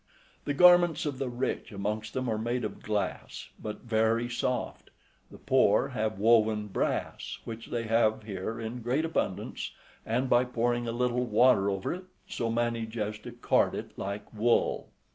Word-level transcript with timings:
The 0.45 0.55
garments 0.55 1.05
of 1.05 1.19
the 1.19 1.29
rich 1.29 1.71
amongst 1.71 2.15
them 2.15 2.27
are 2.27 2.39
made 2.39 2.63
of 2.65 2.81
glass, 2.81 3.49
but 3.61 3.81
very 3.81 4.27
soft: 4.31 4.89
the 5.29 5.37
poor 5.37 5.89
have 5.89 6.17
woven 6.17 6.69
brass, 6.69 7.37
which 7.45 7.67
they 7.67 7.83
have 7.83 8.23
here 8.23 8.59
in 8.59 8.81
great 8.81 9.05
abundance, 9.05 9.73
and 10.03 10.27
by 10.27 10.43
pouring 10.45 10.87
a 10.87 10.91
little 10.91 11.25
water 11.27 11.69
over 11.69 11.93
it, 11.93 12.05
so 12.27 12.49
manage 12.49 12.97
as 12.97 13.19
to 13.19 13.31
card 13.31 13.75
it 13.75 13.95
like 13.95 14.23
wool. 14.33 14.89